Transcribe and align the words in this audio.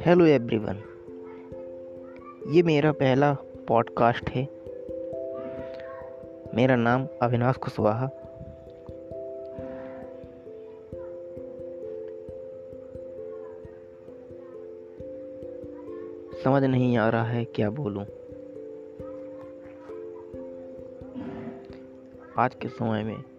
Hello 0.00 0.24
everyone 0.24 0.82
ये 2.48 2.62
मेरा 2.62 2.92
पहला 2.92 3.36
पॉडकास्ट 3.68 4.30
है। 4.30 4.48
मेरा 6.54 6.76
नाम 6.76 7.08
अविनाश 7.22 7.56
कुशवाहा। 7.56 8.06
समझ 16.44 16.64
नहीं 16.64 16.96
आ 16.96 17.08
रहा 17.08 17.24
है 17.24 17.44
क्या 17.44 17.70
बोलूँ। 17.70 18.04
आज 22.38 22.54
के 22.54 22.68
समय 22.68 23.04
में 23.04 23.37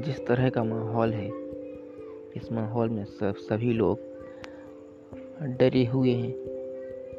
जिस 0.00 0.26
तरह 0.26 0.50
का 0.50 0.64
माहौल 0.64 1.12
है, 1.12 1.28
इस 2.36 2.48
माहौल 2.52 2.88
में 2.88 3.04
सब, 3.04 3.34
सभी 3.34 3.72
लोग 3.72 3.98
डरे 5.42 5.84
हुए 5.84 6.10
हैं, 6.10 6.32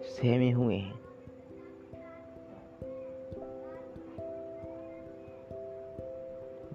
सहमे 0.01 0.51
हुए 0.51 0.75
हैं। 0.75 0.99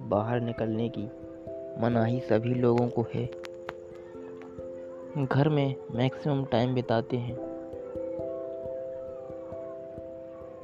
बाहर 0.09 0.41
निकलने 0.41 0.89
की 0.89 1.05
मनाही 1.83 2.21
सभी 2.21 2.55
लोगों 2.55 2.89
को 2.89 3.07
है। 3.15 3.31
घर 5.27 5.49
में 5.49 5.75
मैक्सिमम 5.91 6.45
टाइम 6.45 6.75
बिताते 6.75 7.17
हैं। 7.17 7.37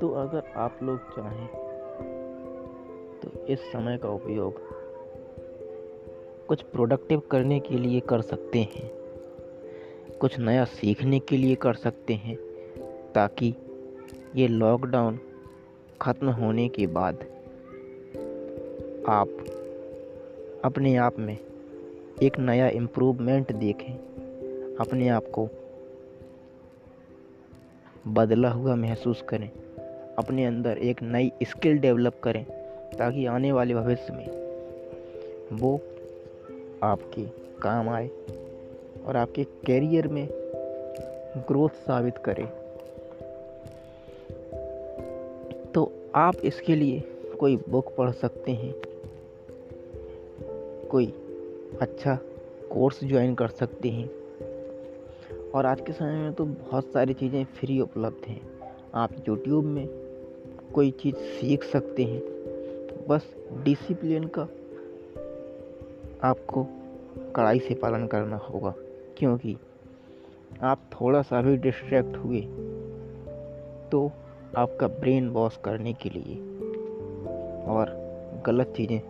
तो 0.00 0.08
अगर 0.10 0.42
आप 0.56 0.78
लोग 0.82 0.98
चाहें 0.98 1.48
तो 3.22 3.46
इस 3.46 3.58
समय 3.60 3.98
का 3.98 4.08
उपयोग 4.08 4.81
कुछ 6.52 6.62
प्रोडक्टिव 6.62 7.22
करने 7.30 7.60
के 7.60 7.78
लिए 7.78 8.00
कर 8.00 8.20
सकते 8.20 8.58
हैं। 8.58 8.90
कुछ 10.20 10.38
नया 10.38 10.64
सीखने 10.64 11.18
के 11.18 11.36
लिए 11.36 11.54
कर 11.54 11.74
सकते 11.74 12.14
हैं, 12.14 12.36
ताकि 13.14 13.54
ये 14.36 14.48
लॉकडाउन 14.48 15.18
ख़त्म 16.02 16.30
होने 16.30 16.68
के 16.68 16.86
बाद 16.86 17.14
आप 19.08 19.28
अपने 20.64 20.96
आप 20.96 21.18
में 21.18 21.38
एक 22.22 22.38
नया 22.38 22.68
इम्प्रूवमेंट 22.68 23.52
देखें। 23.52 23.94
अपने 24.80 25.08
आप 25.08 25.24
को 25.38 25.48
बदला 28.08 28.50
हुआ 28.50 28.74
महसूस 28.74 29.22
करें। 29.22 29.50
अपने 30.18 30.44
अंदर 30.44 30.78
एक 30.78 31.02
नई 31.02 31.32
स्किल 31.42 31.78
डेवलप 31.78 32.20
करें, 32.24 32.44
ताकि 32.98 33.26
आने 33.26 33.52
वाले 33.52 33.74
भविष्य 33.74 34.12
में 34.12 34.42
वो 35.52 35.80
आपके 36.82 37.22
काम 37.62 37.88
आए 37.88 38.08
और 39.06 39.16
आपके 39.16 39.44
कैरियर 39.44 40.08
में 40.08 40.28
ग्रोथ 41.48 41.68
साबित 41.68 42.18
करे। 42.18 42.44
तो 45.74 45.92
आप 46.14 46.36
इसके 46.44 46.76
लिए 46.76 47.00
कोई 47.40 47.56
बुक 47.68 47.94
पढ़ 47.98 48.10
सकते 48.10 48.52
हैं, 48.52 48.74
कोई 50.88 51.06
अच्छा 51.80 52.14
कोर्स 52.72 53.04
ज्वाइन 53.04 53.34
कर 53.34 53.48
सकते 53.48 53.88
हैं। 53.88 54.10
और 55.54 55.66
आज 55.66 55.80
के 55.80 55.92
समय 55.92 56.16
में 56.16 56.32
तो 56.32 56.44
बहुत 56.44 56.92
सारी 56.92 57.14
चीज़ें 57.14 57.44
फ्री 57.44 57.80
उपलब्ध 57.80 58.26
हैं। 58.26 58.40
आप 58.94 59.12
यूट्यूब 59.28 59.64
में 59.64 59.86
कोई 60.74 60.90
चीज़ 60.90 61.16
सीख 61.16 61.64
सकते 61.64 62.04
हैं। 62.04 62.20
बस 63.08 63.34
डिसिप्लिन 63.52 64.24
का 64.26 64.48
आपको 66.24 66.66
कड़ाई 67.36 67.58
से 67.58 67.74
पालन 67.74 68.06
करना 68.06 68.36
होगा, 68.36 68.74
क्योंकि 69.18 69.56
आप 70.62 70.78
थोड़ा 70.92 71.22
सा 71.22 71.40
भी 71.42 71.56
डिस्ट्रैक्ट 71.56 72.16
हुए 72.16 72.40
तो 73.90 74.10
आपका 74.56 74.86
ब्रेन 74.88 75.28
वॉश 75.28 75.58
करने 75.64 75.92
के 75.92 76.10
लिए 76.10 76.36
और 77.66 77.90
गलत 78.46 78.72
चीज़ें 78.76 79.00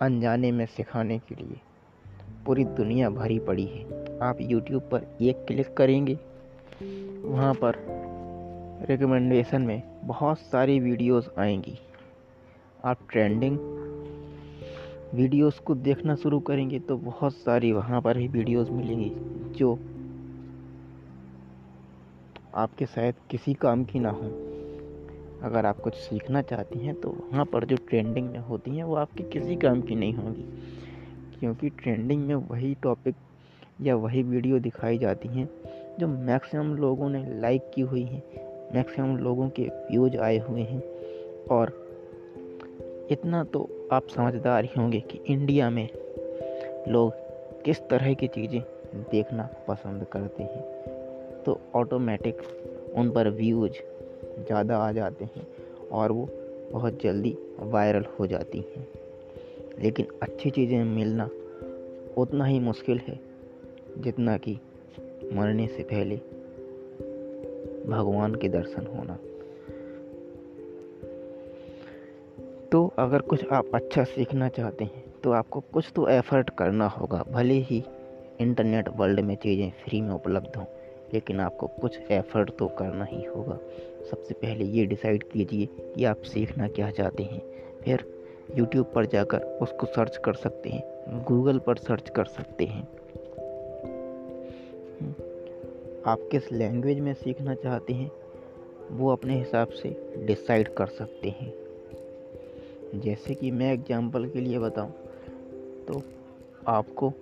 अनजाने 0.00 0.52
में 0.52 0.64
सिखाने 0.66 1.18
के 1.18 1.34
लिए 1.34 1.60
पूरी 2.46 2.64
दुनिया 2.64 3.10
भरी 3.10 3.38
पड़ी 3.38 3.66
है। 3.66 3.84
आप 4.18 4.38
YouTube 4.42 4.82
पर 4.90 5.06
एक 5.20 5.44
क्लिक 5.46 5.74
करेंगे, 5.76 6.18
वहाँ 7.24 7.52
पर 7.54 7.76
रिकमेंडेशन 8.88 9.62
में 9.62 9.82
बहुत 10.04 10.38
सारी 10.38 10.78
वीडियोस 10.80 11.30
आएँगी। 11.38 11.78
आप 12.84 12.98
ट्रेंडिंग 13.10 13.58
वीडियोस 15.14 15.58
को 15.58 15.74
देखना 15.74 16.14
शुरू 16.14 16.40
करेंगे 16.40 16.78
तो 16.78 16.96
बहुत 16.96 17.34
सारी 17.34 17.72
वहाँ 17.72 18.00
पर 18.00 18.16
ही 18.16 18.28
वीडियोस 18.28 18.70
मिलेंगी 18.70 19.10
जो 19.58 19.72
आपके 22.54 22.86
शायद 22.86 23.14
किसी 23.30 23.54
काम 23.54 23.84
की 23.84 23.98
ना 23.98 24.10
हो। 24.10 24.28
अगर 25.42 25.66
आप 25.66 25.80
कुछ 25.80 25.94
सीखना 25.94 26.42
चाहती 26.42 26.78
हैं 26.78 26.94
तो 26.94 27.10
वहाँ 27.10 27.44
पर 27.44 27.64
जो 27.64 27.76
ट्रेंडिंग 27.76 28.30
में 28.30 28.38
होती 28.38 28.76
हैं 28.76 28.84
वो 28.84 28.94
आपके 28.94 29.22
किसी 29.22 29.56
काम 29.56 29.80
की 29.80 29.94
नहीं 29.94 30.14
होगी। 30.14 30.42
क्योंकि 31.40 31.68
ट्रेंडिंग 31.68 32.26
में 32.26 32.34
वही 32.34 32.74
टॉपिक 32.74 33.14
या 33.80 33.96
वही 33.96 34.22
वीडियो 34.22 34.58
दिखाई 34.58 34.98
जाती 34.98 35.28
हैं 35.28 35.48
जो 36.00 36.08
मैक्सिमम 36.08 36.74
लोगों 36.76 37.08
ने 37.10 37.40
लाइक 37.40 37.70
की 37.74 37.80
हुई 37.80 38.02
हैं 38.02 38.22
मैक्सिमम 38.74 39.16
लोगों 39.16 39.48
के 39.48 39.62
व्यूज़ 39.62 40.16
आए 40.16 40.38
हुए 40.38 40.62
हैं 40.62 40.82
और 41.46 41.81
इतना 43.12 43.44
तो 43.44 43.88
आप 43.92 44.08
समझदार 44.08 44.64
ही 44.64 44.70
होंगे 44.78 45.00
कि 45.00 45.20
इंडिया 45.26 45.70
में 45.70 45.88
लोग 46.88 47.12
किस 47.62 47.80
तरह 47.80 48.14
की 48.14 48.26
चीज़ें 48.26 48.62
देखना 49.10 49.48
पसंद 49.68 50.04
करते 50.04 50.42
हैं। 50.42 50.62
तो 51.46 51.60
ऑटोमेटिक 51.74 52.38
उन 52.96 53.10
पर 53.10 53.28
व्यूज़ 53.28 53.72
ज़्यादा 54.46 54.78
आ 54.78 54.92
जाते 54.92 55.24
हैं 55.24 55.46
और 55.92 56.12
वो 56.12 56.28
बहुत 56.72 57.02
जल्दी 57.02 57.36
वायरल 57.58 58.04
हो 58.20 58.26
जाती 58.26 58.58
हैं। 58.58 58.88
लेकिन 59.82 60.06
अच्छी 60.22 60.50
चीज़ें 60.50 60.84
मिलना 60.84 61.30
उतना 62.18 62.44
ही 62.44 62.60
मुश्किल 62.60 62.98
है 62.98 63.20
जितना 63.98 64.36
कि 64.36 64.58
मरने 65.32 65.66
से 65.66 65.82
पहले 65.82 66.16
भगवान 67.90 68.34
के 68.34 68.48
दर्शन 68.48 68.86
होना। 68.86 69.18
तो 72.72 72.86
अगर 72.98 73.20
कुछ 73.20 73.44
आप 73.52 73.70
अच्छा 73.74 74.02
सीखना 74.04 74.48
चाहते 74.48 74.84
हैं 74.84 75.02
तो 75.20 75.32
आपको 75.32 75.60
कुछ 75.72 75.90
तो 75.96 76.06
एफर्ट 76.08 76.50
करना 76.50 76.86
होगा। 76.88 77.22
भले 77.30 77.54
ही 77.54 77.82
इंटरनेट 78.40 78.88
वर्ल्ड 78.96 79.20
में 79.20 79.34
चीज़ें 79.36 79.70
फ्री 79.82 80.00
में 80.00 80.10
उपलब्ध 80.10 80.56
हों, 80.56 80.64
लेकिन 81.14 81.40
आपको 81.40 81.66
कुछ 81.66 81.98
एफर्ट 82.10 82.50
तो 82.58 82.68
करना 82.78 83.04
ही 83.04 83.22
होगा। 83.24 83.58
सबसे 84.10 84.34
पहले 84.34 84.64
ये 84.64 84.86
डिसाइड 84.86 85.24
कीजिए 85.24 85.66
कि 85.94 86.04
आप 86.04 86.22
सीखना 86.24 86.68
क्या 86.68 86.90
चाहते 86.90 87.22
हैं। 87.22 87.42
फिर 87.84 88.04
यूट्यूब 88.58 88.92
पर 88.94 89.06
जाकर 89.06 89.42
उसको 89.62 89.86
सर्च 89.86 90.16
कर 90.16 90.34
सकते 90.34 90.70
हैं 90.70 91.22
गूगल 91.24 91.58
पर 91.58 91.76
सर्च 91.78 92.08
कर 92.08 92.24
सकते 92.24 92.64
हैं। 92.64 92.82
आप 96.06 96.28
किस 96.32 96.52
लैंग्वेज 96.52 97.00
में 97.00 97.14
सीखना 97.14 97.54
चाहते 97.54 97.92
हैं, 97.92 98.10
वो 98.90 99.12
अपने 99.12 99.38
हिसाब 99.38 99.68
से 99.72 99.96
डिसाइड 100.26 100.74
कर 100.74 100.86
सकते 100.86 101.28
हैं। 101.30 101.61
जैसे 102.94 103.34
कि 103.34 103.50
मैं 103.50 103.72
एग्जांपल 103.72 104.26
के 104.28 104.40
लिए 104.40 104.58
बताऊँ 104.58 104.90
तो 105.88 106.02
आपको 106.68 107.12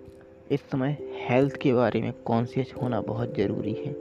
इस 0.53 0.60
समय 0.60 0.97
हेल्थ 1.28 1.56
के 1.56 1.72
बारे 1.72 2.00
में 2.03 2.12
कॉन्शियस 2.26 2.72
होना 2.82 3.00
बहुत 3.00 3.36
ज़रूरी 3.36 3.72
है। 3.75 3.92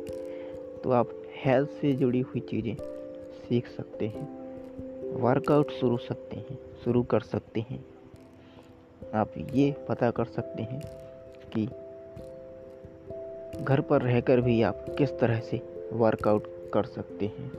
तो 0.84 0.92
आप 0.92 1.10
हेल्थ 1.36 1.70
से 1.72 1.92
जुड़ी 1.94 2.20
हुई 2.22 2.40
चीज़ें 2.42 2.76
सीख 3.40 3.68
सकते 3.68 4.08
हैं 4.08 4.28
वर्कआउट 5.22 5.72
शुरू 5.72 5.98
सकते 5.98 6.36
हैं, 6.38 6.58
शुरू 6.84 7.04
कर 7.04 7.20
सकते 7.22 7.60
हैं। 7.60 7.84
आप 9.14 9.34
ये 9.54 9.72
पता 9.90 10.12
कर 10.12 10.26
सकते 10.26 10.64
हैं 10.64 10.82
कि 11.54 11.66
घर 13.64 13.82
पर 13.82 14.02
रहकर 14.02 14.42
भी 14.42 14.62
आप 14.62 14.86
किस 14.98 15.18
तरह 15.20 15.40
से 15.42 15.62
वर्कआउट 15.94 16.48
कर 16.74 16.84
सकते 16.88 17.26
हैं। 17.28 17.52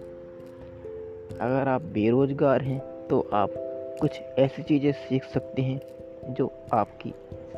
अगर 1.38 1.68
आप 1.68 1.82
बेरोज़गार 1.92 2.62
हैं 2.62 2.78
तो 3.08 3.28
आप 3.32 3.54
कुछ 4.00 4.20
ऐसी 4.38 4.62
चीज़ें 4.62 4.92
सीख 4.92 5.24
सकते 5.24 5.62
हैं 5.62 6.34
जो 6.34 6.52
आपकी 6.72 7.12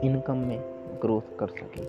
इनकम 0.04 0.36
में 0.36 0.58
ग्रोथ 1.02 1.36
कर 1.38 1.48
सके। 1.48 1.84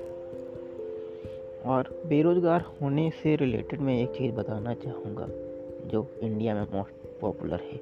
और 1.69 1.89
बेरोज़गार 2.05 2.61
होने 2.81 3.09
से 3.23 3.35
रिलेटेड 3.35 3.81
मैं 3.81 3.97
एक 4.03 4.09
चीज़ 4.09 4.31
बताना 4.31 4.73
चाहूँगा, 4.73 5.27
जो 5.87 6.07
इंडिया 6.23 6.55
में 6.55 6.61
मोस्ट 6.61 7.19
पॉपुलर 7.21 7.59
है। 7.63 7.79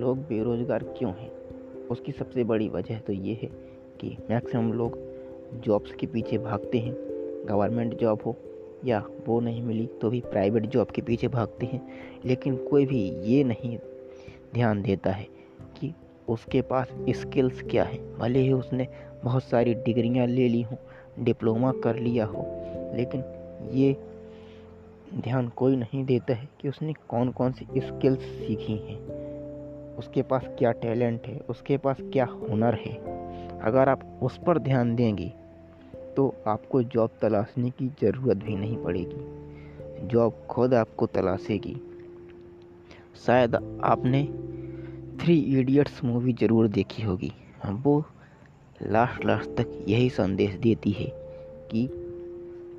लोग 0.00 0.18
बेरोज़गार 0.18 0.82
क्यों 0.98 1.12
हैं? 1.12 1.30
उसकी 1.90 2.12
सबसे 2.12 2.44
बड़ी 2.44 2.68
वजह 2.68 2.98
तो 2.98 3.12
ये 3.12 3.38
है 3.42 3.48
कि 4.00 4.16
मैक्सिमम 4.30 4.72
लोग 4.72 4.98
जॉब्स 5.60 5.92
के 5.92 6.06
पीछे 6.06 6.38
भागते 6.38 6.78
हैं। 6.78 6.94
गवर्नमेंट 7.48 7.94
जॉब 7.94 8.22
हो 8.26 8.36
या 8.84 9.04
वो 9.26 9.40
नहीं 9.40 9.62
मिली 9.62 9.86
तो 9.86 10.10
भी 10.10 10.20
प्राइवेट 10.20 10.66
जॉब 10.66 10.86
के 10.86 11.02
पीछे 11.02 11.28
भागते 11.28 11.66
हैं। 11.66 11.86
लेकिन 12.24 12.56
कोई 12.56 12.86
भी 12.86 13.08
ये 13.24 13.44
नहीं 13.44 13.78
ध्यान 14.54 14.82
देता 14.82 15.10
है 15.10 15.35
उसके 16.28 16.60
पास 16.62 16.88
स्किल्स 17.10 17.62
क्या 17.62 17.84
है? 17.84 17.98
भले 18.18 18.38
ही 18.38 18.52
उसने 18.52 18.88
बहुत 19.24 19.44
सारी 19.44 19.74
डिग्रियाँ 19.74 20.26
ले 20.26 20.48
ली 20.48 20.62
हों, 20.62 20.76
डिप्लोमा 21.24 21.72
कर 21.84 21.96
लिया 21.96 22.26
हो, 22.26 22.44
लेकिन 22.96 23.24
ये 23.72 23.96
ध्यान 25.14 25.48
कोई 25.48 25.76
नहीं 25.76 26.04
देता 26.04 26.34
है 26.34 26.48
कि 26.60 26.68
उसने 26.68 26.92
कौन 27.08 27.30
कौन 27.30 27.52
सी 27.52 27.80
स्किल्स 27.80 28.20
सीखी 28.20 28.76
हैं। 28.76 28.98
उसके 29.96 30.22
पास 30.22 30.46
क्या 30.58 30.72
टैलेंट 30.72 31.26
है? 31.26 31.38
उसके 31.48 31.76
पास 31.76 31.96
क्या 32.02 32.24
हुनर 32.24 32.74
है? 32.74 32.94
अगर 33.60 33.88
आप 33.88 34.20
उस 34.22 34.38
पर 34.46 34.58
ध्यान 34.58 34.94
देंगे 34.96 35.32
तो 36.16 36.34
आपको 36.46 36.82
जॉब 36.82 37.10
तलाशने 37.22 37.70
की 37.70 37.88
ज़रूरत 38.00 38.36
भी 38.36 38.56
नहीं 38.56 38.76
पड़ेगी। 38.76 40.06
जॉब 40.06 40.32
खुद 40.48 40.74
आपको 40.74 41.06
तलाशेगी। 41.06 41.76
शायद 43.26 43.54
आपने 43.84 44.22
थ्री 45.20 45.34
इडियट्स 45.60 46.02
मूवी 46.04 46.32
ज़रूर 46.32 46.68
देखी 46.68 47.02
होगी। 47.02 47.32
वो 47.66 48.02
लास्ट 48.82 49.24
लास्ट 49.24 49.50
तक 49.56 49.70
यही 49.88 50.08
संदेश 50.10 50.54
देती 50.54 50.90
है 50.90 51.06
कि 51.70 51.88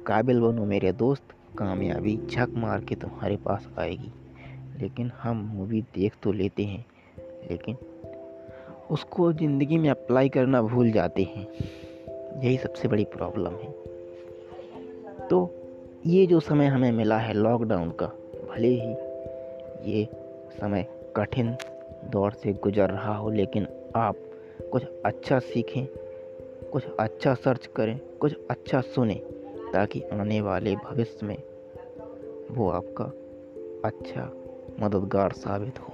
काबिल 0.08 0.40
बनो 0.40 0.66
मेरे 0.66 0.92
दोस्त, 0.92 1.24
कामयाबी 1.58 2.16
झक 2.30 2.54
मार 2.58 2.84
के 2.84 2.96
तुम्हारे 2.96 3.38
पास 3.38 3.68
आएगी। 3.80 4.12
लेकिन 4.82 5.12
हम 5.22 5.38
मूवी 5.54 5.82
देख 5.96 6.16
तो 6.24 6.32
लेते 6.32 6.64
हैं, 6.64 6.86
लेकिन 7.52 7.78
उसको 8.92 9.32
ज़िंदगी 9.34 9.78
में 9.78 9.90
अप्लाई 9.90 10.30
करना 10.30 10.62
भूल 10.62 10.92
जाते 10.92 11.24
हैं। 11.26 11.48
यही 12.44 12.58
सबसे 12.58 12.88
बड़ी 12.88 13.04
प्रॉब्लम 13.16 13.54
है। 13.54 13.72
तो 15.28 15.40
ये 16.08 16.26
जो 16.28 16.40
समय 16.40 16.68
हमें 16.68 16.92
मिला 16.92 17.18
है 17.18 17.34
लॉकडाउन 17.34 17.90
का, 17.92 18.06
भले 18.52 18.68
ही 18.68 19.92
ये 19.92 20.08
समय 20.52 20.88
कठिन 21.16 21.56
दौर 22.08 22.32
से 22.32 22.54
गुजर 22.54 22.90
रहा 22.90 23.16
हो, 23.16 23.30
लेकिन 23.30 23.68
आप 23.96 24.16
कुछ 24.72 24.84
अच्छा 25.06 25.40
सीखें, 25.40 25.88
कुछ 26.72 26.84
अच्छा 27.00 27.34
सर्च 27.34 27.70
करें, 27.76 28.00
कुछ 28.22 28.36
अच्छा 28.52 28.82
सुने, 28.82 29.16
ताकि 29.74 30.02
आने 30.02 30.42
वाले 30.42 30.76
भविष्य 30.76 31.26
में 31.26 31.38
वो 32.52 32.70
आपका 32.70 33.06
अच्छा 33.86 34.34
मददगार 34.80 35.32
साबित 35.32 35.80
हो। 35.80 35.94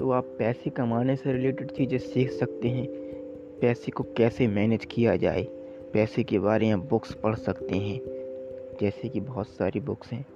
तो 0.00 0.10
आप 0.10 0.24
पैसे 0.38 0.70
कमाने 0.70 1.16
से 1.16 1.32
रिलेटेड 1.32 1.70
चीज़ें 1.70 1.98
सीख 1.98 2.30
सकते 2.30 2.68
हैं। 2.68 2.86
पैसे 3.60 3.90
को 3.90 4.04
कैसे 4.04 4.46
मैनेज 4.46 4.84
किया 4.84 5.16
जाए? 5.16 5.42
पैसे 5.92 6.24
के 6.24 6.38
बारे 6.38 6.66
में 6.66 6.88
बुक्स 6.88 7.14
पढ़ 7.14 7.34
सकते 7.34 7.76
हैं। 7.76 8.00
जैसे 8.80 9.08
कि 9.08 9.20
बहुत 9.20 9.48
सारी 9.48 9.80
बुक्स 9.80 10.12
हैं। 10.12 10.26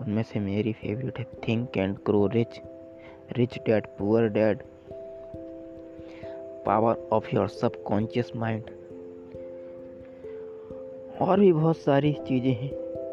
उनमें 0.00 0.22
से 0.22 0.40
मेरी 0.40 0.72
फेवरेट 0.72 1.18
है 1.18 1.26
think 1.48 1.76
and 1.76 1.96
grow 2.06 2.26
rich 2.26 2.60
rich 3.32 3.58
dad 3.58 3.86
poor 3.86 4.28
dad 4.28 4.58
power 6.66 6.96
of 7.12 7.34
your 7.34 7.48
subconscious 7.48 8.32
mind 8.36 8.62
और 11.20 11.40
भी 11.40 11.52
बहुत 11.52 11.76
सारी 11.76 12.12
चीज़ें 12.12 12.54
हैं 12.54 12.70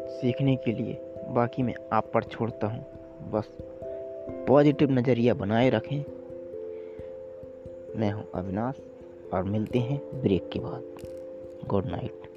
सीखने 0.08 0.56
के 0.56 0.72
लिए। 0.72 1.00
बाकी 1.28 1.62
मैं 1.62 1.74
आप 1.92 2.10
पर 2.14 2.22
छोड़ता 2.22 2.66
हूँ। 2.66 2.86
बस 3.30 3.58
पॉजिटिव 4.48 4.90
नज़रिया 4.90 5.34
बनाए 5.34 5.70
रखें। 5.70 6.04
मैं 7.96 8.10
हूँ 8.10 8.28
अविनाश 8.34 8.74
और 9.34 9.42
मिलते 9.42 9.78
हैं 9.78 10.22
ब्रेक 10.22 10.48
के 10.48 10.58
बाद। 10.58 10.82
Good 11.68 11.86
night. 11.86 12.31